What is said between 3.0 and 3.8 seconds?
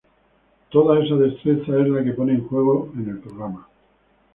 el programa.